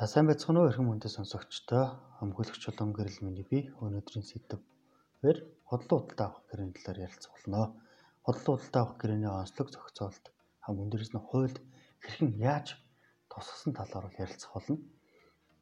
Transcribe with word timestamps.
За 0.00 0.06
сайн 0.08 0.28
байцгаана 0.32 0.64
уу 0.64 0.70
эрхэм 0.72 0.88
хүндэт 0.88 1.12
сонсогчдоо 1.12 1.84
хамгуулагч 2.16 2.62
болон 2.64 2.96
гэрэл 2.96 3.20
миний 3.20 3.44
би 3.44 3.68
өнөөдрийн 3.84 4.24
сэдвээр 4.24 5.38
хотлон 5.68 6.00
худалдаа 6.00 6.26
авах 6.32 6.44
гэрээний 6.48 6.72
талаар 6.72 7.04
ярилцах 7.04 7.32
болно. 7.36 7.76
Хотлон 8.24 8.56
худалдаа 8.56 8.80
авах 8.80 8.96
гэрээний 8.96 9.28
онцлог 9.28 9.68
зохицуулалт 9.68 10.26
хам 10.64 10.80
өндөрөөс 10.80 11.12
нь 11.12 11.20
хуульд 11.20 11.56
хэрхэн 12.00 12.32
яаж 12.40 12.80
тусгасан 13.28 13.76
талаар 13.76 14.08
ярилцах 14.16 14.52
болно. 14.56 14.80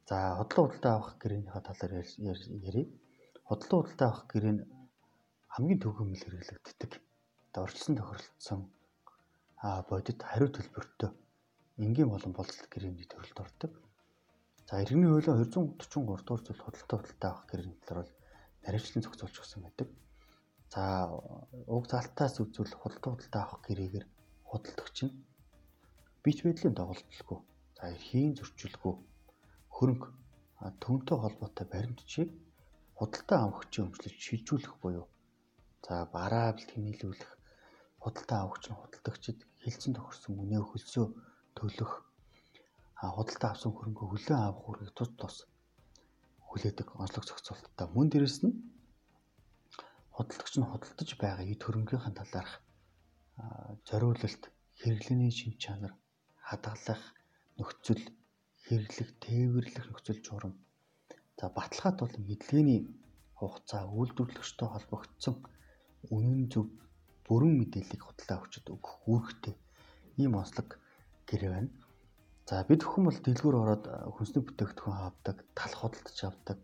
За 0.07 0.17
хотлон 0.39 0.65
худалдаа 0.71 0.93
авах 0.95 1.13
гэрээнийхээ 1.19 1.63
талаар 1.67 1.91
ярив. 2.71 2.87
Хотлон 3.43 3.79
худалдаа 3.83 4.07
авах 4.07 4.23
гэрээ 4.31 4.53
нь 4.55 4.63
хамгийн 5.51 5.79
төгөөмөл 5.83 6.23
хэрэглэгддэг. 6.23 6.91
Орчилсон 7.59 7.95
тохиролцсон 7.99 8.59
а 9.59 9.83
бодит 9.83 10.23
хариу 10.23 10.47
төлбөртөө 10.47 11.11
энгийн 11.83 12.07
болон 12.07 12.31
болцлог 12.31 12.71
гэрээний 12.71 13.03
төрөлд 13.03 13.43
ордог. 13.43 13.75
За 14.69 14.77
иргэний 14.85 15.09
хуулиа 15.09 15.33
243 15.33 15.97
дугаар 15.97 16.21
зүйл 16.45 16.61
худалдаа 16.61 16.97
худалдаа 17.01 17.29
авах 17.33 17.45
гэрээний 17.49 17.77
талаар 17.81 18.05
бол 18.05 18.13
наривчлан 18.61 19.01
зохицуулж 19.01 19.35
өгсөн 19.41 19.61
байдаг. 19.65 19.89
За 20.69 21.09
уг 21.65 21.89
залтаас 21.89 22.37
үзвэл 22.37 22.77
худалдаа 22.77 23.17
худалдаа 23.17 23.41
авах 23.49 23.65
гэрээгээр 23.65 24.05
худалдагч 24.45 24.97
нь 25.09 25.17
бич 26.21 26.37
байдлын 26.45 26.77
доголдолгүй. 26.77 27.39
За 27.77 27.83
эрхийн 27.97 28.37
зөрчилгүй 28.37 28.93
хөрөнгө 29.73 30.07
төвөнтэй 30.81 31.17
холбоотой 31.17 31.65
баримтчийг 31.73 32.29
худалдаа 32.93 33.39
авахчийн 33.49 33.89
өмчлөж 33.89 34.15
шилжүүлэх 34.21 34.75
буюу 34.85 35.09
за 35.81 36.05
бараа 36.13 36.53
бэлтгэн 36.53 36.85
нийлүүлэх 36.85 37.31
худалдаа 38.03 38.39
авахч 38.45 38.63
нь 38.69 38.77
худалдагчид 38.77 39.39
хилцэн 39.65 39.97
тохирсон 39.97 40.37
үнэ 40.43 40.61
хөлсөө 40.61 41.05
төлөх 41.57 41.91
худалдаа 42.99 43.49
авсан 43.55 43.71
хөрөнгө 43.71 44.05
хүлээн 44.11 44.43
авах 44.43 44.67
үүргийг 44.67 44.93
тус 44.95 45.11
тус 45.15 45.35
хүлээдэг 46.49 46.87
онцлог 46.99 47.23
зохицуулалттай. 47.25 47.87
Мөн 47.95 48.07
дээрэс 48.11 48.37
нь 48.43 48.53
худалдагч 50.15 50.53
нь 50.59 50.67
худалдаж 50.67 51.09
байгаа 51.15 51.45
эд 51.47 51.61
хөрөнгөхийн 51.63 52.15
талаарх 52.19 52.53
зориулалт, 53.87 54.43
хэрэглээний 54.81 55.31
шин 55.31 55.55
чанар, 55.63 55.93
хадгалах 56.43 57.03
нөхцөл, 57.55 58.03
хэрэглэх, 58.67 59.09
тээвэрлэх 59.23 59.85
нөхцөл 59.87 60.19
журам. 60.19 60.53
За 61.39 61.47
баталгаат 61.47 61.97
болон 62.03 62.23
эдлэгээний 62.27 62.81
хугацаа 63.39 63.87
үйлдвэрлэгчтэй 63.87 64.67
холбогдсон 64.67 65.35
үнэн 66.11 66.51
зөв 66.51 66.67
бүрэн 67.23 67.53
мэдээллийг 67.55 68.03
худалдаа 68.03 68.37
авчид 68.43 68.67
өгөх 68.67 69.07
үүрэгтэй 69.07 69.55
ийм 70.19 70.35
онцлог 70.35 70.75
гэрээ 71.29 71.51
байна. 71.55 71.71
За 72.49 72.65
бид 72.65 72.81
бүхэн 72.81 73.05
бол 73.05 73.19
дэлгүүр 73.21 73.55
ороод 73.61 73.85
хүнсний 74.17 74.41
бүтээгдэхүүн 74.41 74.97
авдаг, 74.97 75.37
талх 75.53 75.85
худалдаж 75.85 76.17
авдаг, 76.25 76.59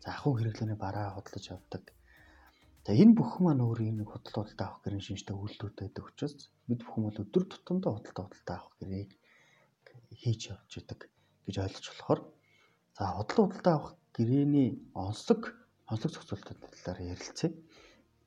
за 0.00 0.16
ахуй 0.16 0.40
хэрэглээний 0.40 0.80
бараа 0.80 1.20
худалдаж 1.20 1.46
авдаг. 1.52 1.84
За 2.88 2.96
энэ 2.96 3.12
бүхэн 3.12 3.44
маань 3.44 3.60
өөрийн 3.60 4.00
нэг 4.00 4.08
худалдаа 4.08 4.48
авах 4.72 4.80
гэрийн 4.88 5.04
шинжтэй 5.04 5.36
үйлдэлүүд 5.36 5.76
байдаг 5.84 6.04
учраас 6.08 6.48
бид 6.64 6.80
бүхэн 6.80 7.04
бол 7.04 7.20
өдөр 7.20 7.44
тутамдаа 7.44 7.92
худалдаа 7.92 8.24
худалдаа 8.24 8.56
авах 8.56 8.74
гэрээг 8.80 9.10
хийж 10.16 10.40
явж 10.48 10.72
идэг 10.80 11.00
гэж 11.44 11.54
ойлгож 11.60 11.86
болохоор 11.92 12.20
за 12.96 13.04
худалдаа 13.20 13.44
худалдаа 13.44 13.74
авах 13.76 13.94
гэрээний 14.16 14.68
онцлог 14.96 15.42
онцлог 15.92 16.12
зохицуулалтын 16.16 16.72
талаар 16.72 16.98
ярилцъя. 17.04 17.52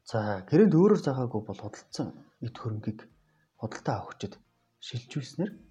За 0.05 0.45
гэрээнд 0.45 0.77
өөрөөр 0.77 1.01
заагаагүй 1.01 1.41
бол 1.49 1.61
худалдсан 1.65 2.13
эд 2.45 2.55
хөрөнгийг 2.61 3.09
худалдаа 3.57 3.95
авахчид 4.05 4.37
шилжүүлснээр 4.85 5.70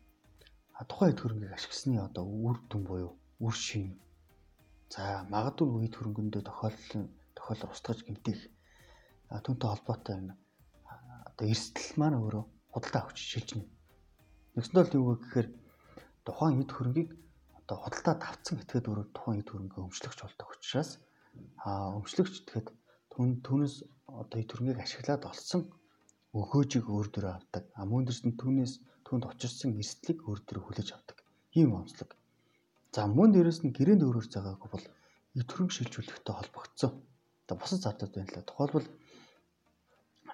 тухайн 0.88 1.12
эд 1.12 1.20
хөрөнгийг 1.20 1.52
ашигласны 1.54 2.00
одоо 2.00 2.24
үр 2.24 2.56
дүн 2.70 2.82
буюу 2.88 3.12
үр 3.44 3.54
шин. 3.54 3.98
За 4.92 5.24
магадгүй 5.32 5.68
үед 5.68 5.94
хөрөнгөндөө 5.96 6.42
тохиолдол 6.44 7.08
тохиолдол 7.36 7.74
устгаж 7.74 7.98
гэмтэх 8.04 8.40
түүнтэй 9.44 9.68
холбоотой 9.70 10.14
энэ 10.20 10.34
одоо 11.28 11.46
эрсдэл 11.52 11.92
маань 12.00 12.18
өөрөө 12.20 12.44
худалдаа 12.72 13.02
авч 13.06 13.18
шилжнэ. 13.20 13.64
Нэгсэндээ 14.54 14.84
л 14.84 14.96
юу 14.98 15.06
вэ 15.08 15.14
гэхээр 15.20 15.48
тухайн 16.26 16.60
эд 16.62 16.70
хөрөнгийг 16.74 17.10
одоо 17.58 17.76
худалдаа 17.80 18.16
тавцсан 18.18 18.56
этгээд 18.62 18.88
өөрөө 18.90 19.06
тухайн 19.14 19.40
эд 19.40 19.48
хөрөнгөө 19.50 19.82
өмчлөгч 19.86 20.18
болдог 20.22 20.48
учраас 20.54 20.90
а 21.62 21.94
өмчлөгч 21.98 22.34
тэгэхэд 22.44 22.68
түн 23.12 23.28
түүнээс 23.46 23.74
одоо 24.20 24.38
эд 24.42 24.50
хөрөнгийг 24.50 24.82
ашиглаад 24.82 25.22
олсон 25.30 25.62
өгөөжийг 26.34 26.86
өөр 26.90 27.08
дөрөө 27.14 27.32
авдаг. 27.34 27.64
А 27.78 27.82
мөн 27.86 28.06
дэрс 28.06 28.22
нь 28.26 28.38
түүнээс 28.38 28.74
түүнд 29.10 29.26
учирсан 29.26 29.74
эрсдлийг 29.74 30.22
өөр 30.22 30.40
дөрөө 30.46 30.64
хүлээж 30.70 30.88
авдаг. 30.94 31.18
Ийм 31.58 31.74
онцлог. 31.74 32.14
За 32.94 33.10
мөн 33.10 33.34
дээрэс 33.34 33.66
нь 33.66 33.74
гэрээнд 33.74 34.06
өөрөөр 34.06 34.26
заагаагүй 34.30 34.70
бол 34.70 34.86
хөрөнгө 35.34 35.74
шилжүүлэхтэй 35.74 36.34
холбогдсон. 36.38 36.92
Одоо 37.42 37.56
бусад 37.58 37.82
зардууд 37.82 38.14
байна 38.14 38.30
л 38.30 38.38
да. 38.38 38.46
Тухайлбал 38.46 38.86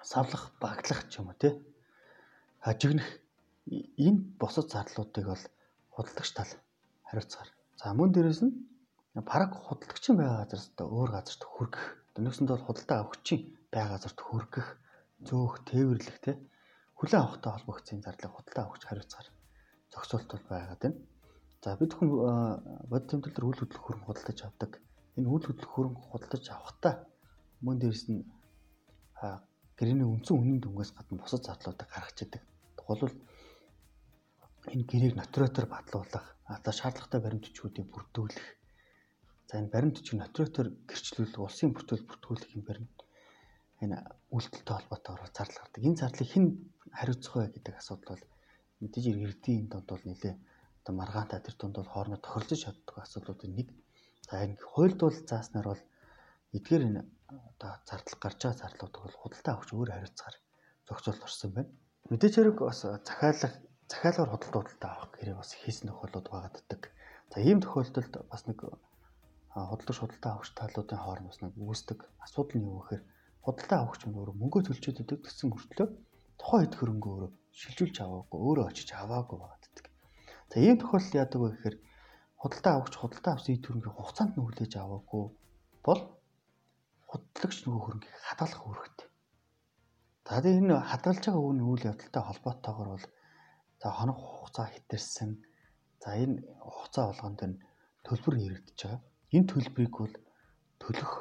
савлах, 0.05 0.53
багтлах 0.61 1.09
ч 1.09 1.17
юм 1.17 1.33
уу 1.33 1.37
тий. 1.41 1.57
Хажигнах 2.61 3.09
энэ 3.97 4.21
бусад 4.37 4.69
зарлуудыг 4.69 5.25
бол 5.25 5.43
худалдагч 5.97 6.31
тал 6.37 6.51
хариуцгаар. 7.09 7.49
За 7.81 7.97
мөн 7.97 8.13
дээрэс 8.13 8.45
нь 8.45 8.53
параг 9.25 9.57
худалдагчин 9.57 10.21
байгаа 10.21 10.45
газараас 10.45 10.69
одоо 10.77 10.87
өөр 10.93 11.09
газарт 11.17 11.41
хүргэх. 11.49 11.85
Өнөөсөнд 12.17 12.49
бол 12.53 12.65
худалдаа 12.65 12.97
авахчийн 13.01 13.41
байгаа 13.73 13.97
газарт 13.97 14.19
хүргэх, 14.21 14.67
зөөх, 15.25 15.65
тээвэрлэх 15.65 16.17
тий. 16.21 16.37
Хүлээн 16.97 17.23
авахтай 17.23 17.51
холбогдсон 17.53 18.01
зарлыг 18.01 18.31
худалдаа 18.33 18.63
авахч 18.65 18.83
хариуцгаар 18.89 19.27
зохицуулт 19.93 20.29
бол 20.33 20.45
байгаад 20.49 20.81
байна. 20.81 20.97
За 21.63 21.77
бид 21.77 21.93
хүн 21.93 22.09
бодит 22.89 23.09
тэмдэглэлээр 23.09 23.47
үйл 23.47 23.61
хөдлөх 23.61 23.83
хөрөнгө 23.85 24.07
худалдаж 24.09 24.39
авдаг. 24.41 24.71
Энэ 25.17 25.29
үйл 25.29 25.45
хөдлөх 25.45 25.71
хөрөнгө 25.73 26.01
худалдаж 26.09 26.45
авахтаа 26.49 26.93
мөн 27.61 27.77
дээрс 27.77 28.05
нь 28.09 28.25
гэрээний 29.77 30.09
үндсэн 30.09 30.37
үнийн 30.41 30.61
дүнгээс 30.61 30.91
гадна 30.97 31.21
бусад 31.21 31.45
зардлуудыг 31.45 31.89
гаргаж 31.89 32.17
идэг. 32.25 32.41
Тухайлбал 32.77 33.15
энэ 34.73 34.89
гэрээг 34.89 35.15
натуратор 35.17 35.65
батлуулах, 35.69 36.25
одоо 36.49 36.73
шаардлагатай 36.73 37.21
баримт 37.21 37.45
төчгүүдийг 37.45 37.87
бүрдүүлэх. 37.93 38.47
За 39.49 39.61
энэ 39.61 39.73
баримт 39.73 40.01
төчг 40.01 40.17
натуратор 40.17 40.73
гэрчлүүлэх, 40.89 41.37
улсын 41.37 41.73
бүртгэл 41.77 42.09
бүртгүүлэх 42.09 42.51
юм 42.57 42.65
баримт 42.65 42.97
энэ 43.83 43.97
үйлдэлтэй 44.33 44.75
холбоотойгоор 44.75 45.31
зардал 45.33 45.59
гардаг. 45.61 45.81
Энэ 45.85 45.99
зардлыг 46.01 46.29
хэн 46.33 46.45
хариуцах 46.97 47.33
вэ 47.35 47.45
гэдэг 47.53 47.75
асуудал 47.77 48.09
бол 48.17 48.25
мэдээж 48.81 49.05
иргэдийн 49.09 49.67
донд 49.69 49.87
бол 49.89 50.03
нэлээ 50.05 50.35
одоо 50.81 50.93
маргаантай 50.97 51.39
тэр 51.43 51.55
донд 51.57 51.75
бол 51.77 51.91
хоорондоо 51.93 52.21
тохирлож 52.23 52.61
чаддаг 52.63 52.95
асуудлуудын 53.05 53.53
нэг. 53.57 53.67
За 54.25 54.43
энэ 54.45 54.57
хуульд 54.71 54.99
бол 55.01 55.17
зааснаар 55.29 55.67
бол 55.71 55.83
эдгээр 56.57 56.83
энэ 56.89 57.01
одоо 57.29 57.71
зардал 57.87 58.17
гарч 58.23 58.39
байгаа 58.41 58.61
зардлуудыг 58.61 59.01
бол 59.03 59.19
худалдаа 59.21 59.53
авч 59.55 59.69
өөр 59.73 59.89
хариуцгаар 59.93 60.35
зохицуулт 60.87 61.25
орсон 61.27 61.51
байна. 61.53 61.71
Мэдээж 62.09 62.33
хэрэг 62.35 62.57
бас 62.63 62.81
захиалах 62.81 63.53
захиалгаар 63.91 64.31
худалдаа 64.31 64.61
худалдаа 64.63 64.91
авах 64.95 65.11
гэрээ 65.15 65.35
бас 65.37 65.51
хийсэн 65.53 65.87
тохиолдлууд 65.91 66.27
байгааддаг. 66.31 66.81
За 67.31 67.37
ийм 67.43 67.59
тохиолдолд 67.61 68.13
бас 68.31 68.41
нэг 68.47 68.59
худалдаж 69.53 69.97
худалдаа 69.99 70.31
авах 70.33 70.49
талуудын 70.55 71.03
хооронд 71.03 71.29
бас 71.29 71.39
нэг 71.43 71.53
үүсдэг 71.59 71.99
асуудал 72.25 72.55
нь 72.57 72.67
юу 72.67 72.79
гэхээр 72.79 73.03
худалдаа 73.45 73.79
авахч 73.81 74.01
нь 74.07 74.17
өөрөө 74.17 74.35
мөнгө 74.41 74.59
төлчөөд 74.67 75.01
идэг 75.03 75.19
гэсэн 75.25 75.47
мөртлөө 75.51 75.87
тухайн 76.39 76.61
хэд 76.63 76.73
хөрөнгө 76.77 77.09
өөрөө 77.13 77.31
шилжүүлж 77.59 77.97
аваагүй 78.05 78.39
өөрөө 78.47 78.65
очиж 78.69 78.89
аваагүй 78.93 79.37
байгааддаг. 79.41 79.85
За 80.51 80.55
ийм 80.61 80.77
тохиолдолд 80.79 81.19
яадаг 81.21 81.39
вэ 81.41 81.49
гэхээр 81.51 81.75
худалдаа 82.41 82.73
авахч 82.75 82.93
худалдаа 82.97 83.33
авсан 83.33 83.53
хэд 83.55 83.65
хөрөнгө 83.65 83.91
хугацаанд 83.97 84.33
нь 84.35 84.43
хүлээж 84.45 84.73
аваагүй 84.77 85.23
бол 85.85 86.01
худалдагч 87.09 87.57
нөгөө 87.65 87.81
хөрөнгийг 87.83 88.15
хадгалах 88.27 88.63
үүрэгтэй. 88.67 89.07
За 90.27 90.35
тэгээ 90.43 90.59
энэ 90.61 90.75
хадгалж 90.91 91.23
байгаа 91.23 91.45
үүний 91.47 91.65
үйл 91.65 91.87
явдалтай 91.89 92.23
холбоотойгоор 92.25 92.89
бол 92.93 93.07
за 93.81 93.87
хоног 93.97 94.17
хугацаа 94.19 94.67
хэтэрсэн. 94.69 95.31
За 96.03 96.09
энэ 96.23 96.43
хугацаа 96.61 97.05
болгонд 97.09 97.41
нь 97.47 97.59
төлбөр 98.05 98.35
хэрэгдэж 98.37 98.77
байгаа. 98.83 99.01
Энэ 99.35 99.49
төлбөрийг 99.51 99.95
бол 99.97 100.15
төлөх 100.83 101.11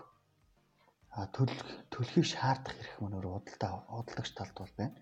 төлөх 1.37 1.69
төлөхийг 1.93 2.27
шаардах 2.29 2.77
эрх 2.77 2.95
маань 3.01 3.17
өөрөө 3.17 3.33
худалдаа 3.41 3.73
худалдагч 3.89 4.31
талд 4.37 4.57
бол 4.61 4.75
байна. 4.77 4.97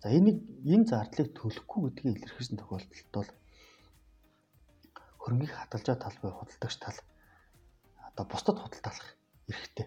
За 0.00 0.08
энийг 0.16 0.38
энэ 0.72 0.88
зардлыг 0.88 1.28
төлөхгүй 1.36 1.80
гэдгийг 1.84 2.16
илэрхийлсэн 2.24 2.58
тохиолдолд 2.58 3.12
бол 3.12 3.30
хөрөнгийг 5.20 5.52
хадгалж 5.52 5.86
байгаа 5.86 6.04
тал 6.04 6.18
буй 6.22 6.32
худалдагч 6.32 6.76
тал 6.80 6.98
одоо 8.08 8.24
бусдад 8.32 8.56
худалдаалах 8.64 9.08
эрхтэй. 9.52 9.86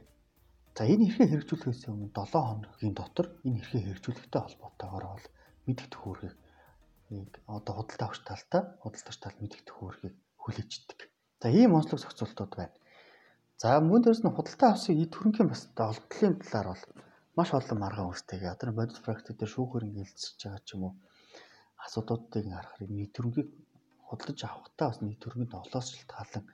За 0.78 0.84
энэ 0.86 1.04
эрхээ 1.10 1.28
хэрэгжүүлэхээс 1.34 1.90
өмнө 1.90 2.14
7 2.14 2.30
хоногийн 2.30 2.94
дотор 2.94 3.28
энэ 3.48 3.60
эрхээ 3.66 3.82
хэрэгжүүлэхтэй 3.82 4.42
холбоотойгоор 4.44 5.06
бол 5.10 5.28
мэдэгдэх 5.66 6.02
үүргийг 6.06 6.36
одоо 7.58 7.74
худалдаа 7.76 8.08
авч 8.08 8.20
талтай 8.28 8.62
худалдагч 8.86 9.18
тал 9.20 9.36
мэдэгдэх 9.42 9.78
үүргийг 9.82 10.16
хүлээждэг. 10.42 11.00
За 11.42 11.48
ийм 11.50 11.74
онцлог 11.74 12.00
зохицуултууд 12.00 12.54
байна. 12.56 12.76
За 13.62 13.70
мөн 13.78 14.02
дээрс 14.02 14.22
нь 14.26 14.34
худалдаа 14.34 14.70
авсан 14.74 14.98
эд 15.04 15.14
хөрөнгөний 15.14 15.54
бас 15.54 15.64
олдлын 15.78 16.34
талаар 16.42 16.68
бол 16.74 16.84
маш 17.38 17.50
олон 17.60 17.78
маргаан 17.82 18.10
үүстэйгээ 18.10 18.54
одоо 18.58 18.74
бодис 18.74 19.00
практик 19.06 19.38
дээр 19.38 19.54
шүүх 19.54 19.70
хөрөнгө 19.72 20.02
хилцэж 20.02 20.40
байгаа 20.42 20.62
ч 20.66 20.70
юм 20.74 20.82
уу 20.90 20.94
асуудлуудыг 21.86 22.46
харахаар 22.50 22.90
эд 23.06 23.14
хөрөнгийг 23.14 23.50
худалдаж 24.08 24.40
авахтаа 24.50 24.88
бас 24.90 25.00
нийт 25.06 25.22
хөрөнгөний 25.22 25.54
тоглоос 25.54 25.88
шалтгаалan 25.94 26.46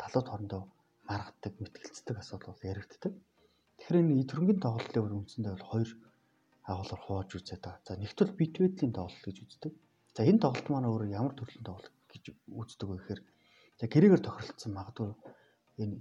талууд 0.00 0.26
хоорондоо 0.30 0.62
маргадаг, 1.08 1.52
мэтгэлцдэг 1.58 2.16
асуудал 2.22 2.54
бол 2.54 2.68
яригддаг. 2.70 3.12
Тэгэхээр 3.76 4.00
энэ 4.00 4.12
нийт 4.14 4.30
хөрөнгөний 4.30 4.62
тоглолтын 4.62 5.02
үр 5.02 5.14
үндсэндээ 5.18 5.52
бол 5.58 5.70
хоёр 5.72 5.90
агуулгаар 6.70 7.02
хувааж 7.02 7.30
үзээд 7.42 7.62
байгаа. 7.66 7.86
За 7.90 7.98
нэгт 7.98 8.18
бол 8.22 8.38
бит 8.38 8.54
байдлын 8.62 8.94
тоглолт 8.94 9.24
гэж 9.26 9.36
үздэг. 9.42 9.72
За 10.14 10.20
энэ 10.30 10.42
тоглолт 10.46 10.68
маань 10.70 10.90
өөр 10.90 11.02
ямар 11.10 11.34
төрлийн 11.34 11.66
тоглолт 11.66 11.96
гэж 12.06 12.24
үздэг 12.54 12.86
вэ 12.86 12.96
гэхээр 13.02 13.20
за 13.78 13.84
гэрээгээр 13.90 14.22
тохиролцсон 14.22 14.72
магадгүй 14.78 15.10
энэ 15.82 15.96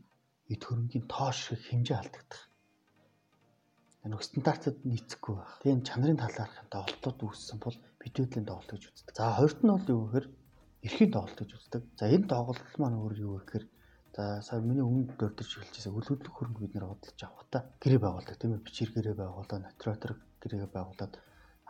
эд 0.52 0.62
хөрөнгийн 0.68 1.06
тоо 1.08 1.32
шиг 1.32 1.60
хэмжээ 1.64 1.98
алдагдах. 1.98 2.44
Энэ 4.04 4.18
стандартад 4.20 4.78
нийцэхгүй 4.84 5.36
байх. 5.38 5.54
Тийм 5.64 5.80
чанарын 5.88 6.20
талаарх 6.20 6.58
тоглолтууд 6.74 7.20
үүссэн 7.22 7.58
бол 7.62 7.78
битүүлийн 8.02 8.50
тоглолт 8.50 8.72
гэж 8.74 8.84
үздэг. 8.90 9.14
За 9.14 9.38
хоёрт 9.38 9.60
нь 9.62 9.72
бол 9.72 9.88
юу 9.94 10.02
гэхээр 10.10 10.28
эрхийн 10.86 11.12
тоглолт 11.14 11.38
гэж 11.38 11.52
үздэг. 11.54 11.82
За 12.00 12.06
энэ 12.10 12.26
тоглолт 12.26 12.76
маань 12.82 12.98
өөр 12.98 13.16
юу 13.22 13.34
гэхээр 13.46 13.66
за 14.18 14.42
сая 14.42 14.60
миний 14.60 14.82
өмнө 14.82 15.14
дурдж 15.16 15.40
эхэлжсэн 15.46 15.94
үл 15.94 16.10
хөдлөх 16.10 16.34
хөрөнгө 16.34 16.62
бид 16.66 16.74
нэр 16.74 16.90
бодлож 16.90 17.20
авахта 17.22 17.70
гэрээ 17.78 18.02
байгуулдаг 18.02 18.36
тийм 18.42 18.58
ээ 18.58 18.66
бичээр 18.66 18.92
гэрээ 18.92 19.16
байгуулаад 19.22 19.64
натуратор 19.70 20.12
гэрээ 20.42 20.68
байгуулад 20.68 21.14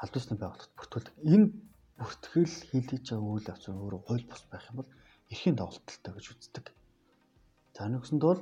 аль 0.02 0.16
ёсны 0.18 0.36
байгууллагт 0.40 0.74
бүртгүүлдэг. 0.74 1.16
Энэ 1.22 1.48
бүртгэл 2.00 2.56
хийлгэж 2.72 3.06
байгаа 3.12 3.30
үйл 3.30 3.52
явц 3.52 3.66
өөрөө 3.70 4.02
хууль 4.08 4.26
бус 4.26 4.44
байх 4.50 4.66
юм 4.72 4.78
бол 4.82 4.90
эрхийн 5.30 5.60
тоглолттой 5.60 6.14
гэж 6.16 6.26
үздэг. 6.34 6.66
За 7.76 7.86
нэгсэнд 7.86 8.24
бол 8.26 8.42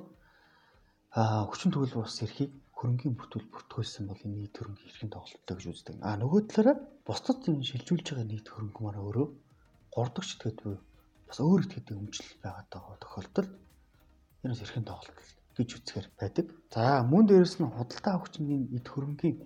хүчин 1.09 1.73
төгөл 1.73 2.05
бус 2.05 2.21
эрхийг 2.21 2.53
хөрөнгөний 2.77 3.17
бүтүүл 3.17 3.49
бүртгүүлсэн 3.49 4.05
бол 4.05 4.21
энэ 4.23 4.45
нийт 4.45 4.55
хөрөнгө 4.61 4.85
эрхийн 4.85 5.09
тоглолттой 5.11 5.55
гэж 5.57 5.65
үздэг. 5.73 5.95
А 6.05 6.13
нөгөө 6.21 6.39
талаараа 6.53 6.77
бусдад 7.01 7.41
энэ 7.49 7.65
шилжүүлж 7.65 8.05
байгаа 8.13 8.27
нийт 8.29 8.47
хөрөнгө 8.47 8.81
маань 8.85 9.01
өөрөө 9.01 9.27
3 9.97 10.13
дахь 10.13 10.33
этгээд 10.37 10.59
буй 10.63 10.75
бас 11.27 11.39
өөр 11.41 11.61
этгээдийн 11.65 12.01
өмчлөл 12.05 12.33
байгаад 12.45 12.69
байгаа 12.69 12.97
тохиолдолд 13.01 13.51
энэ 14.45 14.53
бас 14.53 14.63
эрхийн 14.63 14.85
тоглолт 14.85 15.19
гэж 15.57 15.69
үзэхээр 15.75 16.07
байдаг. 16.21 16.45
За 16.71 17.03
мөн 17.11 17.25
дээрэс 17.27 17.55
нь 17.57 17.73
худалдаа 17.73 18.13
авахчны 18.15 18.69
эд 18.77 18.87
хөрөнгийн 18.87 19.37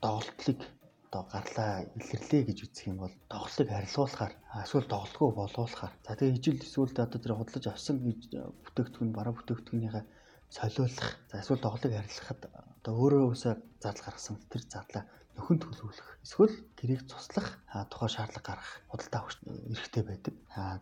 тоглолтыг 0.00 0.60
одоо 1.10 1.22
гарлаа 1.34 1.72
илэрлээ 1.98 2.42
гэж 2.46 2.58
үзэх 2.70 2.86
юм 2.94 2.98
бол 3.02 3.14
тоглолтыг 3.26 3.68
харилцуулахаар 3.68 4.34
эсвэл 4.62 4.86
тоглолтгүй 4.86 5.28
болуулахаар 5.34 5.92
за 6.06 6.14
тэгээ 6.14 6.38
ижил 6.38 6.62
эсвэл 6.62 6.94
одоо 6.94 7.20
тэр 7.20 7.34
худалдаж 7.34 7.64
авсан 7.68 7.96
бүтээгдэхүүн 8.00 9.10
бараа 9.10 9.34
бүтээгдэхүүнийхээ 9.34 10.04
солиулах 10.50 11.08
за 11.30 11.40
эсвэл 11.40 11.62
тоглолтыг 11.62 11.92
харилцахад 11.94 12.40
одоо 12.82 12.94
өөрөө 13.02 13.24
өсөө 13.34 13.54
зардал 13.82 14.04
гаргасан 14.06 14.36
тэр 14.50 14.62
зардлаа 14.66 15.04
нөхөн 15.38 15.58
төлөвлөх 15.62 16.08
эсвэл 16.26 16.56
гэрээг 16.78 17.02
цуслах 17.06 17.48
тухай 17.90 18.10
шаардлага 18.10 18.46
гаргах 18.50 18.72
худалдаа 18.90 19.20
авах 19.22 19.38
эрхтэй 19.72 20.02
байдаг. 20.04 20.34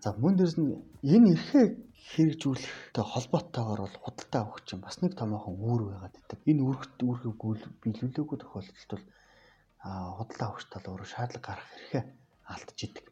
За 0.02 0.08
мөн 0.16 0.34
дээрс 0.40 0.56
нь 0.58 0.72
энэ 1.14 1.28
эрхээ 1.36 1.66
хэрэгжүүлэхтэй 2.10 3.04
холбоотойгоор 3.12 3.80
бол 3.84 3.96
худалдаа 4.02 4.40
авах 4.42 4.60
чинь 4.64 4.82
бас 4.82 4.96
нэг 5.04 5.12
томоохон 5.20 5.54
үүр 5.60 5.82
байгаад 5.92 6.14
байдаг. 6.16 6.38
Энэ 6.50 6.64
үүрэгт 6.64 6.98
үүргийг 7.04 7.36
биелүүлээгүй 7.82 8.38
тохиолдолд 8.40 8.90
бол 8.90 9.04
худалдаа 10.18 10.46
авахч 10.48 10.66
тал 10.72 10.86
өөрөө 10.90 11.08
шаардлага 11.12 11.46
гаргах 11.46 11.76
эрхээ 11.78 12.04
алдж 12.52 12.78
идэг. 12.88 13.06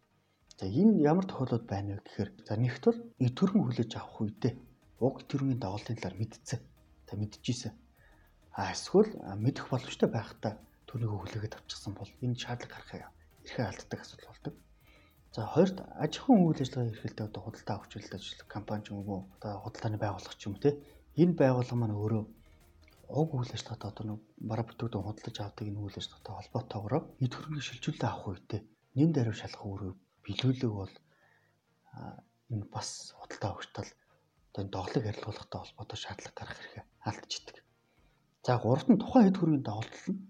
За 0.58 0.64
энэ 0.67 1.05
ямар 1.05 1.26
тохиолдол 1.29 1.64
байна 1.69 2.00
вэ 2.00 2.03
гэхээр 2.03 2.31
за 2.49 2.53
нэгт 2.56 2.85
бол 2.88 3.00
төрөн 3.37 3.61
хүлээж 3.61 3.93
авах 4.00 4.25
үедээ 4.25 4.55
уг 5.00 5.25
төрөний 5.28 5.58
доголтын 5.60 5.96
талаар 5.96 6.16
мэдсэн. 6.20 6.60
Та 7.06 7.12
мэдчихсэн. 7.16 7.72
А 8.56 8.72
эсвэл 8.72 9.12
мэдэх 9.37 9.69
боломжтой 9.69 10.08
байхдаа 10.08 10.56
түүнийг 10.88 11.12
хүлээгээд 11.12 11.58
авчихсан 11.60 11.93
бол 11.94 12.10
энэ 12.25 12.40
шаардлага 12.40 12.72
гаргахаа 12.72 13.12
эрхээ 13.44 13.66
алддаг 13.69 14.00
асуудал 14.00 14.31
болдог. 14.32 14.54
За 15.37 15.44
хоёрт 15.44 15.78
аж 16.04 16.12
ахуйн 16.16 16.48
үйл 16.48 16.62
ажиллагаа 16.64 16.90
эрхэлдэг 16.90 17.26
одоо 17.28 17.43
худалдаа 17.44 17.76
авч 17.76 17.93
үлдэж 18.00 18.22
ажиллах 18.25 18.48
компани 18.48 18.82
ч 18.84 18.88
юм 18.90 19.04
уу 19.04 19.28
одоо 19.37 19.52
худалдааны 19.60 19.98
байгууллага 20.00 20.40
ч 20.40 20.43
юм 20.48 20.56
те 20.56 20.81
энэ 21.20 21.37
байгууллага 21.37 21.76
маань 21.76 21.98
өөрөө 22.00 22.25
уг 23.20 23.31
үйл 23.37 23.52
ажиллагаатай 23.52 23.90
одоо 23.93 24.04
нэг 24.08 24.20
бараа 24.48 24.66
бүтээгдэхүүн 24.66 25.06
худалдаж 25.06 25.37
авдаг 25.44 25.66
энэ 25.69 25.82
үйл 25.84 25.98
ажиллагаатай 26.00 26.34
холбоотойгоор 26.37 26.94
эд 27.25 27.32
хөрөнгөний 27.37 27.66
шилжүүлэлт 27.69 28.04
авах 28.08 28.26
үедээ 28.32 28.60
нэн 28.96 29.10
даруй 29.12 29.37
шалах 29.37 29.62
үүрэг 29.69 29.94
биелүүлэг 30.25 30.72
бол 30.72 30.94
энэ 32.50 32.66
бас 32.75 32.88
худалдаа 33.20 33.50
авагчтал 33.52 33.90
одоо 34.56 34.64
энэ 34.64 34.73
доглыг 34.73 35.05
арилгуулахтай 35.05 35.61
холбоотой 35.61 35.99
шаардлага 36.00 36.32
гаргах 36.41 36.56
хэрэгтэй 36.56 36.85
алдж 37.05 37.32
идэг. 37.37 37.56
За 38.41 38.53
гуравт 38.56 38.88
нь 38.88 38.97
тухайн 38.97 39.29
эд 39.29 39.37
хөрөнгөний 39.37 39.64
доголдол 39.69 40.08
нь 40.08 40.20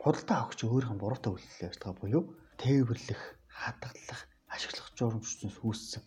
худалдаа 0.00 0.36
авагч 0.40 0.60
өөрийнх 0.64 0.94
нь 0.96 1.02
буруутай 1.04 1.30
үйлдэл 1.36 1.64
яаж 1.68 1.76
байгаа 1.76 2.00
буюу 2.00 2.24
тээвэрлэх, 2.56 3.22
хадгалах, 3.52 4.20
ашиглах 4.48 4.88
журамчдаас 4.96 5.56
үүссэн. 5.60 6.02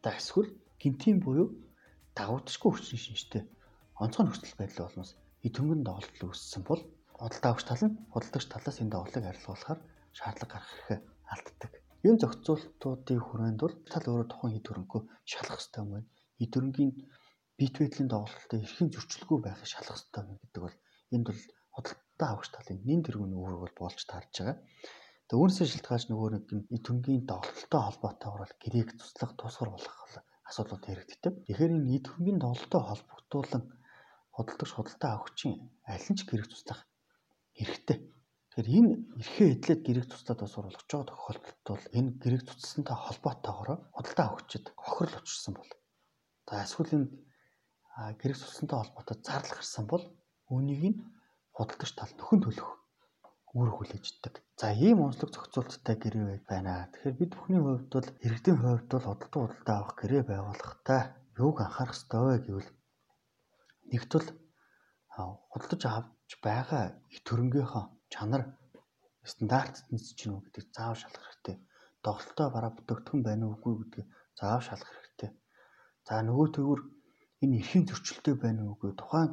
За 0.00 0.10
эсвэл 0.16 0.48
гинтийн 0.80 1.20
буюу 1.20 1.52
дагавдшгүй 2.16 2.70
хүчин 2.72 2.96
шинжтэй 2.96 3.42
онцгой 4.00 4.24
нөхцөл 4.24 4.56
байдал 4.56 4.88
болноос 4.88 5.12
идэвхтэй 5.44 5.84
доголдол 5.84 6.32
үүссэн 6.32 6.62
бол 6.64 6.80
худалдаа 7.12 7.50
авагч 7.52 7.64
тал 7.68 7.84
нь 7.84 7.98
худалдагч 8.08 8.46
талаас 8.48 8.80
энэ 8.80 8.92
доголыг 8.96 9.24
арилгуулахаар 9.28 9.80
шаардлага 10.16 10.52
гаргах 10.56 10.72
хэрэгтэй 10.88 10.98
Энэ 12.06 12.20
зохицуултуудын 12.22 13.20
хүрээнд 13.20 13.60
бол 13.60 13.76
тал 13.92 14.06
өөрөө 14.08 14.28
тухайн 14.32 14.54
хэд 14.56 14.66
хөрөнгөө 14.68 15.02
шалах 15.30 15.60
хэрэгтэй 15.60 15.80
юм 15.84 15.90
байна. 15.92 16.08
Хэд 16.40 16.52
хөрөнгийн 16.54 16.92
бит 17.58 17.74
байдлын 17.76 18.08
доголдолтой 18.08 18.58
эрхийн 18.64 18.88
зөрчилгүй 18.94 19.38
байхыг 19.44 19.68
шалах 19.68 19.96
хэрэгтэй 20.00 20.22
юм 20.24 20.38
гэдэг 20.40 20.62
бол 20.64 20.76
энд 21.14 21.26
бол 21.28 21.42
худалдаа 21.74 22.28
авагч 22.32 22.48
талын 22.56 22.80
нэн 22.88 23.00
тэргүүний 23.04 23.38
үүрэг 23.40 23.60
бол 23.62 23.76
болж 23.84 24.00
таарж 24.08 24.32
байгаа. 24.32 24.56
Тэгээ 25.28 25.40
үүнээс 25.44 25.60
шалтгаалж 25.72 26.06
нөгөө 26.08 26.28
нэг 26.32 26.44
хэд 26.72 26.84
хөрөнгийн 26.88 27.22
доголдолтой 27.28 27.80
холбоотойгоор 27.84 28.42
бол 28.42 28.56
гэрээг 28.62 28.90
туслах, 28.96 29.32
тусгар 29.36 29.70
болох 29.72 29.96
асуудлууд 30.48 30.84
яригддаг. 30.92 31.34
Тэгэхээр 31.46 31.72
энэ 31.76 31.90
хэд 31.94 32.06
хөрөнгийн 32.08 32.40
доголдолтой 32.40 32.82
холбогдуулан 32.88 33.62
худалдагч 34.34 34.72
худалдаа 34.74 35.10
авахчийн 35.14 35.54
аль 35.84 36.08
нь 36.10 36.18
ч 36.18 36.20
гэрэг 36.26 36.48
туслах 36.50 36.80
хэрэгтэй. 37.54 37.98
Тэгэхээр 38.50 38.68
энэ 38.78 38.92
эрхээ 39.22 39.48
эдлээд 39.54 39.80
гэрэг 39.86 40.06
туслаад 40.10 40.40
бас 40.42 40.54
оруулах 40.58 40.84
жоо 40.90 41.02
тохиолдолд 41.06 41.58
бол 41.70 41.84
энэ 41.94 42.10
гэрэг 42.18 42.42
тусласантай 42.50 42.96
холбоотойгоор 42.98 43.70
худалдаа 43.94 44.26
авахчид 44.26 44.66
хохирол 44.74 45.22
учирсан 45.22 45.54
бол 45.54 45.70
за 46.50 46.54
эсвэл 46.66 46.94
энэ 46.98 47.08
гэрэг 48.18 48.36
тусласантай 48.42 48.78
холбоотой 48.82 49.16
зардал 49.22 49.54
гарсан 49.54 49.84
бол 49.86 50.04
үүнийг 50.50 50.82
нь 50.82 50.98
худалдагч 51.54 51.92
тал 51.94 52.12
нөхөн 52.18 52.40
төлөх 52.42 52.70
үүрэг 53.54 53.76
хүлээждэг. 53.78 54.34
За 54.58 54.74
ийм 54.74 54.98
онцлог 55.06 55.30
зохицуулттай 55.30 55.96
гэрээ 55.98 56.42
байна. 56.50 56.90
Тэгэхээр 56.90 57.18
бид 57.18 57.30
бүхний 57.34 57.62
хувьд 57.62 57.90
бол 57.94 58.08
иргэдийн 58.26 58.58
хувьд 58.58 58.90
бол 58.90 59.06
худалдаа 59.06 59.40
худалдаа 59.46 59.76
авах 59.78 59.94
гэрээ 59.98 60.22
байгуулахдаа 60.26 61.02
юуг 61.38 61.56
анхаарах 61.62 61.94
ёстой 61.94 62.22
вэ 62.26 62.36
гэвэл 62.46 62.70
нэгт 63.90 64.10
бол 64.14 64.28
худалдаж 65.50 65.82
авч 65.86 66.30
байгаа 66.42 66.82
төрөнгийнхөө 67.26 67.84
чанар 68.12 68.42
стандартд 69.30 69.86
нийцэж 69.92 70.16
гинүү 70.18 70.40
гэдэг 70.44 70.64
заав 70.76 70.96
шалгах 71.00 71.26
хэрэгтэй. 71.26 71.56
Доголтой 72.06 72.48
бараа 72.54 72.72
бүтээгдэхүүн 72.74 73.22
байна 73.28 73.44
уугүй 73.48 73.74
гэдгийг 73.78 74.08
заав 74.38 74.60
шалгах 74.66 74.94
хэрэгтэй. 74.96 75.30
За 76.06 76.14
нөгөө 76.26 76.48
төгөр 76.56 76.80
энэ 77.42 77.56
эрхийн 77.60 77.84
зөрчилтэй 77.88 78.34
байна 78.44 78.62
уугүй 78.68 78.92
тухайн 79.00 79.30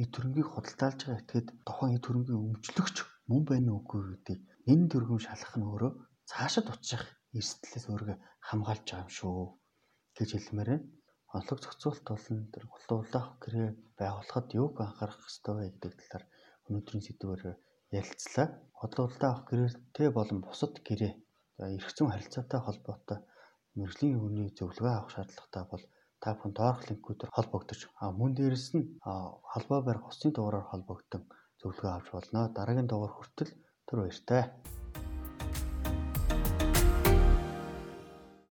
их 0.00 0.08
төрөнгийг 0.12 0.48
худалдаалж 0.50 1.00
байгаа 1.02 1.20
этгээд 1.22 1.48
тухайн 1.66 1.94
их 1.96 2.02
төрөнгийн 2.04 2.44
өмчлөгч 2.48 2.96
мөн 3.28 3.42
байна 3.50 3.70
уугүй 3.76 4.00
гэдгийг 4.10 4.40
нэн 4.66 4.80
төргөм 4.92 5.20
шалгах 5.26 5.54
нь 5.56 5.68
өөрөө 5.70 5.92
цаашид 6.30 6.66
очих 6.74 7.02
эрсдлээс 7.38 7.86
өөрийгөө 7.92 8.18
хамгаалж 8.48 8.86
байгаа 8.88 9.04
юм 9.04 9.10
шүү 9.18 9.38
гэж 10.16 10.28
хэлмээр 10.34 10.70
байна 10.72 10.86
онцлог 11.34 11.58
зохицуулалт 11.60 12.06
болон 12.10 12.38
тэр 12.54 12.64
хулуулах 12.70 13.28
гэрээ 13.42 13.68
байгуулахад 13.98 14.46
юуг 14.60 14.74
анхаарах 14.78 15.20
ёстой 15.30 15.54
вэ 15.56 15.66
гэдэг 15.74 15.92
талаар 15.98 16.24
өнөөдрийн 16.66 17.04
сэдвээр 17.04 17.42
ярилцлаа. 18.00 18.46
Хотлуулалтаа 18.78 19.30
авах 19.30 19.44
гэрээтэй 19.48 20.08
болон 20.18 20.38
бусад 20.46 20.74
гэрээ 20.86 21.12
за 21.58 21.64
зүйн 21.96 22.10
харилцаатай 22.12 22.60
холбоотой 22.64 23.18
мэрэгжлийн 23.76 24.22
үнийн 24.26 24.50
зөвлөгөө 24.58 24.92
авах 24.94 25.10
шаардлагатай 25.14 25.64
бол 25.70 25.84
та 26.22 26.28
бүхэн 26.34 26.52
доорх 26.58 26.80
линкүүдээр 26.88 27.34
холбогдож 27.36 27.80
а 28.02 28.04
мөн 28.18 28.32
дээрэс 28.34 28.68
нь 28.76 28.84
холбоо 29.52 29.80
барих 29.84 30.04
усны 30.10 30.28
дугаараар 30.32 30.70
холбогдсон 30.70 31.22
зөвлөгөө 31.60 31.92
авч 31.94 32.08
болно. 32.12 32.40
Дараагийн 32.56 32.88
дугаар 32.90 33.14
хүртэл 33.14 33.50
түр 33.86 33.98
баяртай. 34.02 34.42